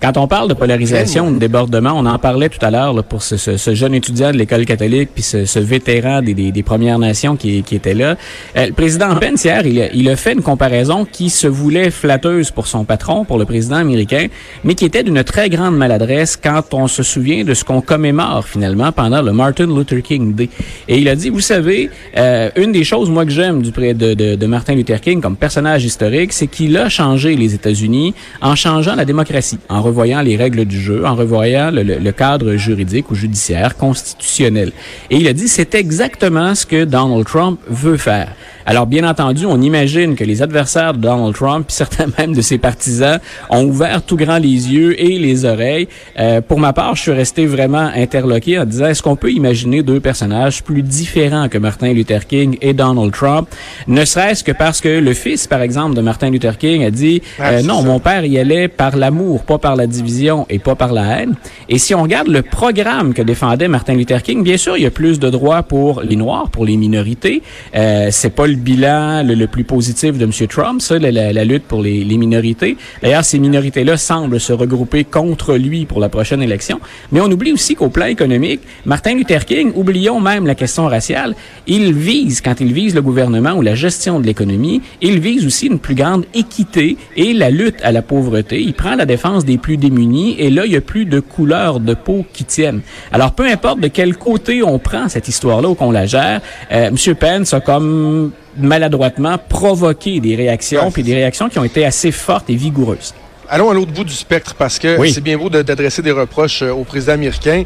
Quand 0.01 0.15
on 0.15 0.27
parle 0.27 0.47
de 0.47 0.53
polarisation, 0.53 1.29
de 1.29 1.39
débordement, 1.39 1.91
on 1.93 2.05
en 2.05 2.17
parlait 2.17 2.47
tout 2.47 2.63
à 2.65 2.71
l'heure 2.71 2.93
là, 2.93 3.03
pour 3.03 3.21
ce, 3.21 3.35
ce- 3.35 3.57
ce 3.57 3.75
jeune 3.75 3.93
étudiant 3.93 4.31
de 4.31 4.37
l'école 4.37 4.65
catholique, 4.65 5.09
puis 5.13 5.23
ce, 5.23 5.43
ce 5.43 5.59
vétéran 5.59 6.21
des, 6.21 6.33
des- 6.33 6.53
des 6.53 6.63
Premières 6.63 6.97
Nations 6.99 7.35
qui, 7.35 7.63
qui 7.63 7.75
était 7.75 7.93
là. 7.93 8.15
Euh, 8.55 8.67
le 8.67 8.71
président 8.73 9.13
Pence, 9.17 9.43
hier, 9.43 9.65
il 9.67 9.81
a, 9.81 9.91
il 9.93 10.07
a 10.09 10.15
fait 10.15 10.31
une 10.33 10.41
comparaison 10.41 11.05
qui 11.05 11.29
se 11.29 11.47
voulait 11.47 11.91
flatteuse 11.91 12.49
pour 12.49 12.67
son 12.67 12.85
patron, 12.85 13.25
pour 13.25 13.37
le 13.37 13.43
président 13.43 13.75
américain, 13.75 14.27
mais 14.63 14.73
qui 14.73 14.85
était 14.85 15.03
d'une 15.03 15.21
très 15.25 15.49
grande 15.49 15.75
maladresse 15.75 16.37
quand 16.41 16.73
on 16.73 16.87
se 16.87 17.03
souvient 17.03 17.43
de 17.43 17.53
ce 17.53 17.65
qu'on 17.65 17.81
commémore 17.81 18.47
finalement 18.47 18.93
pendant 18.93 19.21
le 19.21 19.33
Martin 19.33 19.67
Luther 19.67 20.01
King 20.01 20.33
Day. 20.33 20.49
Et 20.87 20.99
il 20.99 21.09
a 21.09 21.15
dit, 21.17 21.29
vous 21.29 21.41
savez, 21.41 21.89
euh, 22.15 22.49
une 22.55 22.71
des 22.71 22.85
choses, 22.85 23.09
moi, 23.09 23.25
que 23.25 23.31
j'aime 23.31 23.61
du 23.61 23.71
pré- 23.73 23.93
de, 23.93 24.13
de, 24.13 24.35
de 24.35 24.45
Martin 24.45 24.75
Luther 24.75 25.01
King 25.01 25.19
comme 25.19 25.35
personnage 25.35 25.83
historique, 25.83 26.31
c'est 26.31 26.47
qu'il 26.47 26.77
a 26.77 26.87
changé 26.87 27.35
les 27.35 27.53
États-Unis 27.53 28.13
en 28.41 28.55
changeant 28.55 28.95
la 28.95 29.03
démocratie, 29.03 29.59
en 29.67 29.81
revoyant 29.89 30.21
les 30.21 30.35
règles 30.43 30.65
du 30.65 30.79
jeu, 30.79 31.05
en 31.05 31.15
revoyant 31.15 31.69
le, 31.71 31.83
le- 31.83 32.11
cadre 32.11 32.55
juridique 32.55 33.11
ou 33.11 33.15
judiciaire 33.15 33.75
constitutionnel. 33.77 34.71
Et 35.09 35.17
il 35.17 35.27
a 35.27 35.33
dit, 35.33 35.47
c'est 35.47 35.73
exactement 35.75 36.53
ce 36.55 36.65
que 36.65 36.85
Donald 36.85 37.25
Trump 37.25 37.59
veut 37.67 37.97
faire. 37.97 38.29
Alors, 38.69 38.85
bien 38.85 39.03
entendu, 39.03 39.47
on 39.47 39.59
imagine 39.63 40.13
que 40.13 40.23
les 40.23 40.43
adversaires 40.43 40.93
de 40.93 40.99
Donald 40.99 41.33
Trump, 41.33 41.65
puis 41.65 41.75
certains 41.75 42.05
même 42.19 42.35
de 42.35 42.41
ses 42.41 42.59
partisans, 42.59 43.19
ont 43.49 43.63
ouvert 43.63 44.03
tout 44.03 44.15
grand 44.15 44.37
les 44.37 44.71
yeux 44.71 44.93
et 45.01 45.17
les 45.17 45.43
oreilles. 45.43 45.87
Euh, 46.19 46.39
pour 46.41 46.59
ma 46.59 46.71
part, 46.71 46.95
je 46.95 47.01
suis 47.01 47.11
resté 47.11 47.47
vraiment 47.47 47.89
interloqué 47.95 48.59
en 48.59 48.65
disant, 48.65 48.85
est-ce 48.85 49.01
qu'on 49.01 49.15
peut 49.15 49.31
imaginer 49.31 49.81
deux 49.81 49.99
personnages 49.99 50.61
plus 50.61 50.83
différents 50.83 51.49
que 51.49 51.57
Martin 51.57 51.93
Luther 51.93 52.27
King 52.27 52.59
et 52.61 52.73
Donald 52.73 53.11
Trump, 53.11 53.49
ne 53.87 54.05
serait-ce 54.05 54.43
que 54.43 54.51
parce 54.51 54.81
que 54.81 54.99
le 54.99 55.15
fils, 55.15 55.47
par 55.47 55.63
exemple, 55.63 55.95
de 55.95 56.01
Martin 56.01 56.29
Luther 56.29 56.55
King 56.59 56.83
a 56.83 56.91
dit, 56.91 57.23
Ah, 57.39 57.53
euh, 57.53 57.61
non, 57.63 57.81
ça. 57.81 57.87
mon 57.87 57.99
père 57.99 58.23
y 58.23 58.37
allait 58.37 58.67
par 58.67 58.97
l'amour, 58.97 59.45
pas 59.45 59.57
par 59.57 59.77
la 59.77 59.87
division 59.87 60.45
et 60.47 60.59
pas 60.59 60.75
par 60.75 60.93
la 60.93 61.21
haine. 61.21 61.33
Et 61.69 61.79
si 61.79 61.95
on 61.95 62.03
regarde 62.03 62.27
le 62.27 62.43
programme 62.43 63.15
que 63.15 63.23
défendait 63.23 63.67
Martin 63.67 63.95
Luther 63.95 64.21
King, 64.21 64.43
bien 64.43 64.57
sûr, 64.57 64.77
il 64.77 64.83
y 64.83 64.85
a 64.85 64.91
plus 64.91 65.17
de 65.17 65.31
droits 65.31 65.63
pour 65.63 66.01
les 66.03 66.15
Noirs, 66.15 66.51
pour 66.51 66.65
les 66.65 66.77
minorités. 66.77 67.41
Euh, 67.75 68.09
c'est 68.11 68.29
pas 68.29 68.45
le 68.45 68.58
bilan 68.59 69.23
le, 69.23 69.47
plus 69.47 69.63
positif 69.63 70.17
de 70.17 70.25
M. 70.25 70.31
Trump, 70.47 70.81
ça, 70.81 70.99
la, 70.99 71.45
lutte 71.45 71.63
pour 71.63 71.81
les, 71.81 72.03
minorités. 72.17 72.77
D'ailleurs, 73.01 73.23
ces 73.23 73.39
minorités-là 73.39 73.97
semblent 73.97 74.39
se 74.39 74.53
regrouper 74.53 75.03
contre 75.03 75.55
lui 75.55 75.85
pour 75.85 75.99
la 75.99 76.09
prochaine 76.09 76.41
élection. 76.41 76.79
Mais 77.11 77.21
on 77.21 77.31
oublie 77.31 77.53
aussi 77.53 77.75
qu'au 77.75 77.89
plan 77.89 78.05
économique, 78.05 78.61
Martin 78.85 79.15
Luther 79.15 79.45
King, 79.45 79.71
oublions 79.75 80.19
même 80.19 80.45
la 80.45 80.55
question 80.55 80.87
raciale, 80.87 81.35
il 81.67 81.93
vise, 81.93 82.41
quand 82.41 82.59
il 82.59 82.73
vise 82.73 82.95
le 82.95 83.01
gouvernement 83.01 83.53
ou 83.53 83.61
la 83.61 83.75
gestion 83.75 84.19
de 84.19 84.25
l'économie, 84.25 84.81
il 85.01 85.19
vise 85.19 85.45
aussi 85.45 85.67
une 85.67 85.79
plus 85.79 85.95
grande 85.95 86.25
équité 86.33 86.97
et 87.15 87.33
la 87.33 87.49
lutte 87.49 87.81
à 87.83 87.91
la 87.91 88.01
pauvreté. 88.01 88.61
Il 88.61 88.73
prend 88.73 88.95
la 88.95 89.05
défense 89.05 89.45
des 89.45 89.57
plus 89.57 89.77
démunis 89.77 90.35
et 90.39 90.49
là, 90.49 90.65
il 90.65 90.71
y 90.71 90.77
a 90.77 90.81
plus 90.81 91.05
de 91.05 91.19
couleurs 91.19 91.79
de 91.79 91.93
peau 91.93 92.25
qui 92.33 92.43
tiennent. 92.43 92.81
Alors, 93.11 93.31
peu 93.31 93.45
importe 93.45 93.79
de 93.79 93.87
quel 93.87 94.17
côté 94.17 94.63
on 94.63 94.79
prend 94.79 95.09
cette 95.09 95.27
histoire-là 95.27 95.69
ou 95.69 95.75
qu'on 95.75 95.91
la 95.91 96.05
gère, 96.05 96.41
euh, 96.71 96.89
M. 96.89 97.15
Pence 97.15 97.53
a 97.53 97.59
comme 97.59 98.31
maladroitement 98.57 99.37
provoqué 99.37 100.19
des 100.19 100.35
réactions, 100.35 100.91
puis 100.91 101.03
des 101.03 101.13
réactions 101.13 101.49
qui 101.49 101.59
ont 101.59 101.63
été 101.63 101.85
assez 101.85 102.11
fortes 102.11 102.49
et 102.49 102.55
vigoureuses. 102.55 103.13
Allons 103.47 103.69
à 103.69 103.73
l'autre 103.73 103.91
bout 103.91 104.03
du 104.03 104.13
spectre 104.13 104.53
parce 104.55 104.77
que 104.77 105.07
c'est 105.07 105.21
bien 105.21 105.37
beau 105.37 105.49
d'adresser 105.49 106.01
des 106.01 106.11
reproches 106.11 106.61
euh, 106.61 106.71
au 106.71 106.83
président 106.83 107.13
américain. 107.13 107.63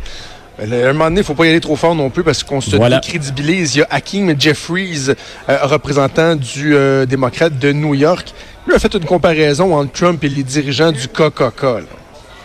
À 0.60 0.64
un 0.64 0.94
moment 0.94 1.06
donné, 1.06 1.16
il 1.16 1.20
ne 1.20 1.24
faut 1.24 1.34
pas 1.34 1.46
y 1.48 1.50
aller 1.50 1.60
trop 1.60 1.76
fort 1.76 1.96
non 1.96 2.12
plus 2.12 2.24
parce 2.24 2.44
qu'on 2.44 2.62
se 2.62 2.78
décrédibilise. 2.78 3.76
Il 3.76 3.80
y 3.80 3.82
a 3.82 3.88
Hakeem 3.90 4.40
Jeffries, 4.40 5.10
euh, 5.50 5.58
représentant 5.64 6.36
du 6.36 6.76
démocrate 7.08 7.58
de 7.58 7.72
New 7.74 7.96
York. 7.96 8.34
Lui 8.68 8.76
a 8.76 8.80
fait 8.80 8.94
une 8.94 9.06
comparaison 9.06 9.76
entre 9.76 9.92
Trump 9.92 10.24
et 10.24 10.30
les 10.30 10.44
dirigeants 10.44 10.92
du 10.92 11.08
Coca-Cola. 11.08 11.88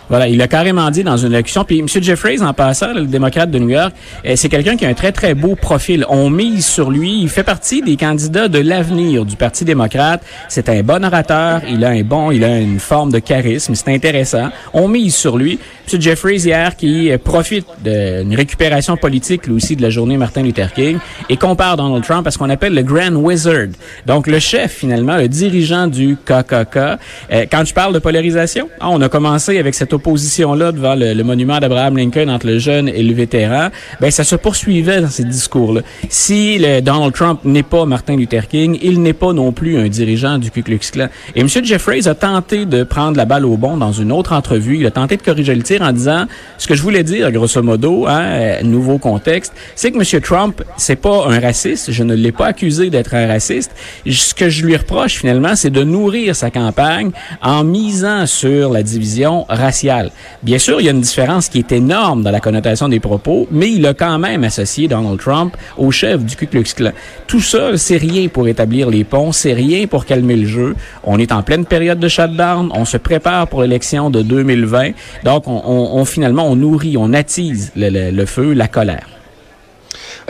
Voilà, 0.09 0.27
il 0.27 0.41
a 0.41 0.47
carrément 0.47 0.89
dit 0.89 1.03
dans 1.03 1.17
une 1.17 1.33
élection. 1.33 1.63
Puis 1.63 1.79
M. 1.79 1.87
Jeffries, 1.87 2.41
en 2.41 2.53
passant, 2.53 2.93
le 2.93 3.05
démocrate 3.05 3.51
de 3.51 3.59
New 3.59 3.69
York, 3.69 3.93
euh, 4.25 4.33
c'est 4.35 4.49
quelqu'un 4.49 4.75
qui 4.75 4.85
a 4.85 4.89
un 4.89 4.93
très, 4.93 5.11
très 5.11 5.35
beau 5.35 5.55
profil. 5.55 6.05
On 6.09 6.29
mise 6.29 6.65
sur 6.65 6.89
lui. 6.89 7.21
Il 7.21 7.29
fait 7.29 7.43
partie 7.43 7.81
des 7.81 7.95
candidats 7.95 8.47
de 8.47 8.59
l'avenir 8.59 9.25
du 9.25 9.35
Parti 9.35 9.65
démocrate. 9.65 10.23
C'est 10.47 10.67
un 10.69 10.81
bon 10.81 11.05
orateur. 11.05 11.61
Il 11.69 11.85
a 11.85 11.89
un 11.89 12.01
bon, 12.01 12.31
il 12.31 12.43
a 12.43 12.59
une 12.59 12.79
forme 12.79 13.11
de 13.11 13.19
charisme. 13.19 13.75
C'est 13.75 13.93
intéressant. 13.93 14.49
On 14.73 14.87
mise 14.87 15.15
sur 15.15 15.37
lui. 15.37 15.59
M. 15.91 16.01
Jeffries, 16.01 16.41
hier, 16.45 16.75
qui 16.75 17.11
euh, 17.11 17.17
profite 17.17 17.65
d'une 17.83 18.35
récupération 18.35 18.95
politique, 18.97 19.47
lui 19.47 19.55
aussi, 19.55 19.75
de 19.75 19.81
la 19.81 19.89
journée 19.89 20.17
Martin 20.17 20.43
Luther 20.43 20.71
King, 20.73 20.97
et 21.29 21.37
compare 21.37 21.77
Donald 21.77 22.03
Trump 22.03 22.27
à 22.27 22.31
ce 22.31 22.37
qu'on 22.37 22.49
appelle 22.49 22.73
le 22.73 22.83
Grand 22.83 23.13
Wizard. 23.15 23.69
Donc, 24.05 24.27
le 24.27 24.39
chef, 24.39 24.71
finalement, 24.71 25.17
le 25.17 25.27
dirigeant 25.27 25.87
du 25.87 26.17
KKK. 26.25 26.77
Euh, 26.77 27.45
quand 27.51 27.63
je 27.65 27.73
parle 27.73 27.93
de 27.93 27.99
polarisation, 27.99 28.69
ah, 28.79 28.89
on 28.89 29.01
a 29.01 29.09
commencé 29.09 29.57
avec 29.57 29.73
cette 29.73 29.93
opposition-là 29.93 30.71
devant 30.71 30.95
le, 30.95 31.23
monument 31.23 31.59
d'Abraham 31.59 31.97
Lincoln 31.97 32.29
entre 32.29 32.47
le 32.47 32.59
jeune 32.59 32.87
et 32.87 33.03
le 33.03 33.13
vétéran, 33.13 33.69
ben 33.99 34.11
ça 34.11 34.23
se 34.23 34.35
poursuivait 34.35 35.01
dans 35.01 35.09
ces 35.09 35.23
discours-là. 35.23 35.81
Si 36.09 36.57
le 36.59 36.81
Donald 36.81 37.13
Trump 37.13 37.41
n'est 37.43 37.63
pas 37.63 37.85
Martin 37.85 38.15
Luther 38.15 38.47
King, 38.47 38.77
il 38.81 39.01
n'est 39.01 39.13
pas 39.13 39.33
non 39.33 39.51
plus 39.51 39.77
un 39.77 39.87
dirigeant 39.87 40.37
du 40.37 40.49
Ku 40.51 40.63
Klux 40.63 40.79
Klan. 40.91 41.07
Et 41.35 41.41
M. 41.41 41.47
Jeffries 41.47 42.07
a 42.07 42.15
tenté 42.15 42.65
de 42.65 42.83
prendre 42.83 43.17
la 43.17 43.25
balle 43.25 43.45
au 43.45 43.57
bon 43.57 43.77
dans 43.77 43.91
une 43.91 44.11
autre 44.11 44.33
entrevue. 44.33 44.77
Il 44.77 44.85
a 44.85 44.91
tenté 44.91 45.17
de 45.17 45.21
corriger 45.21 45.55
le 45.55 45.63
tir 45.63 45.78
en 45.81 45.91
disant 45.91 46.25
ce 46.57 46.67
que 46.67 46.75
je 46.75 46.81
voulais 46.81 47.03
dire, 47.03 47.31
grosso 47.31 47.61
modo, 47.61 48.07
hein, 48.07 48.21
euh, 48.21 48.61
nouveau 48.63 48.97
contexte, 48.97 49.53
c'est 49.75 49.91
que 49.91 49.97
M. 49.97 50.21
Trump, 50.21 50.63
c'est 50.77 50.95
pas 50.95 51.27
un 51.27 51.39
raciste. 51.39 51.91
Je 51.91 52.03
ne 52.03 52.13
l'ai 52.13 52.31
pas 52.31 52.47
accusé 52.47 52.89
d'être 52.89 53.13
un 53.13 53.27
raciste. 53.27 53.71
Ce 54.05 54.33
que 54.33 54.49
je 54.49 54.65
lui 54.65 54.75
reproche 54.75 55.15
finalement, 55.15 55.55
c'est 55.55 55.69
de 55.69 55.83
nourrir 55.83 56.35
sa 56.35 56.51
campagne 56.51 57.11
en 57.41 57.63
misant 57.63 58.25
sur 58.25 58.71
la 58.71 58.83
division 58.83 59.45
raciale 59.49 60.11
Bien 60.43 60.57
sûr, 60.57 60.79
il 60.79 60.85
y 60.85 60.87
a 60.87 60.91
une 60.91 61.01
différence 61.01 61.49
qui 61.49 61.59
est 61.59 61.71
énorme 61.71 62.23
dans 62.23 62.31
la 62.31 62.39
connotation 62.39 62.89
des 62.89 62.99
propos, 62.99 63.47
mais 63.51 63.71
il 63.71 63.85
a 63.85 63.93
quand 63.93 64.17
même 64.19 64.43
associé 64.43 64.87
Donald 64.87 65.19
Trump 65.19 65.55
au 65.77 65.91
chef 65.91 66.23
du 66.23 66.35
Ku 66.35 66.47
Klux 66.47 66.63
Klan. 66.75 66.91
Tout 67.27 67.41
ça, 67.41 67.77
c'est 67.77 67.97
rien 67.97 68.27
pour 68.27 68.47
établir 68.47 68.89
les 68.89 69.03
ponts, 69.03 69.31
c'est 69.31 69.53
rien 69.53 69.87
pour 69.87 70.05
calmer 70.05 70.35
le 70.35 70.47
jeu. 70.47 70.75
On 71.03 71.19
est 71.19 71.31
en 71.31 71.43
pleine 71.43 71.65
période 71.65 71.99
de 71.99 72.07
shutdown, 72.07 72.69
on 72.73 72.85
se 72.85 72.97
prépare 72.97 73.47
pour 73.47 73.61
l'élection 73.61 74.09
de 74.09 74.21
2020, 74.21 74.91
donc 75.23 75.43
on, 75.47 75.61
finalement 76.05 76.47
on 76.47 76.55
nourrit, 76.55 76.97
on 76.97 77.13
attise 77.13 77.71
le 77.75 78.25
feu, 78.25 78.53
la 78.53 78.67
colère. 78.67 79.07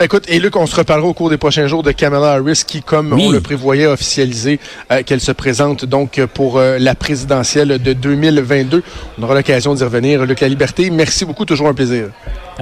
Écoute, 0.02 0.24
et 0.28 0.38
Luc, 0.38 0.56
on 0.56 0.64
se 0.64 0.76
reparlera 0.76 1.08
au 1.08 1.12
cours 1.12 1.28
des 1.28 1.36
prochains 1.36 1.66
jours 1.66 1.82
de 1.82 1.92
Kamala 1.92 2.32
Harris 2.32 2.62
qui, 2.66 2.82
comme 2.82 3.12
on 3.12 3.30
le 3.30 3.40
prévoyait, 3.42 3.84
a 3.84 3.92
officialisé 3.92 4.58
euh, 4.90 5.02
qu'elle 5.02 5.20
se 5.20 5.30
présente 5.30 5.84
donc 5.84 6.24
pour 6.32 6.56
euh, 6.56 6.78
la 6.78 6.94
présidentielle 6.94 7.78
de 7.78 7.92
2022. 7.92 8.82
On 9.18 9.22
aura 9.22 9.34
l'occasion 9.34 9.74
d'y 9.74 9.84
revenir. 9.84 10.24
Luc 10.24 10.40
La 10.40 10.48
Liberté, 10.48 10.88
merci 10.88 11.26
beaucoup, 11.26 11.44
toujours 11.44 11.68
un 11.68 11.74
plaisir. 11.74 12.06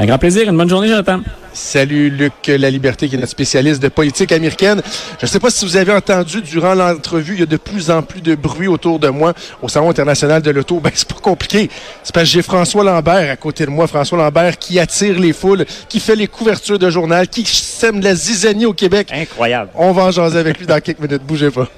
Un 0.00 0.06
grand 0.06 0.18
plaisir, 0.18 0.48
une 0.48 0.56
bonne 0.56 0.68
journée, 0.68 0.86
Jonathan. 0.86 1.22
Salut 1.52 2.08
Luc 2.08 2.46
La 2.46 2.70
Liberté, 2.70 3.08
qui 3.08 3.16
est 3.16 3.18
notre 3.18 3.32
spécialiste 3.32 3.82
de 3.82 3.88
politique 3.88 4.30
américaine. 4.30 4.80
Je 5.18 5.24
ne 5.24 5.26
sais 5.26 5.40
pas 5.40 5.50
si 5.50 5.64
vous 5.64 5.76
avez 5.76 5.92
entendu 5.92 6.40
durant 6.40 6.72
l'entrevue, 6.74 7.34
il 7.34 7.40
y 7.40 7.42
a 7.42 7.46
de 7.46 7.56
plus 7.56 7.90
en 7.90 8.02
plus 8.02 8.20
de 8.20 8.36
bruit 8.36 8.68
autour 8.68 9.00
de 9.00 9.08
moi 9.08 9.34
au 9.60 9.68
Salon 9.68 9.90
international 9.90 10.40
de 10.40 10.52
l'auto. 10.52 10.78
Ben, 10.84 10.92
c'est 10.94 11.08
pas 11.08 11.18
compliqué. 11.20 11.68
C'est 12.04 12.14
parce 12.14 12.26
que 12.26 12.30
j'ai 12.30 12.42
François 12.42 12.84
Lambert 12.84 13.28
à 13.28 13.34
côté 13.34 13.66
de 13.66 13.70
moi. 13.70 13.88
François 13.88 14.18
Lambert 14.18 14.56
qui 14.56 14.78
attire 14.78 15.18
les 15.18 15.32
foules, 15.32 15.66
qui 15.88 15.98
fait 15.98 16.14
les 16.14 16.28
couvertures 16.28 16.78
de 16.78 16.90
journal, 16.90 17.26
qui 17.26 17.44
sème 17.44 18.00
la 18.00 18.14
zizanie 18.14 18.66
au 18.66 18.74
Québec. 18.74 19.08
Incroyable. 19.12 19.72
On 19.74 19.90
va 19.90 20.04
en 20.04 20.10
jaser 20.12 20.38
avec 20.38 20.60
lui 20.60 20.66
dans 20.66 20.80
quelques 20.80 21.00
minutes. 21.00 21.24
Bougez 21.24 21.50
pas. 21.50 21.68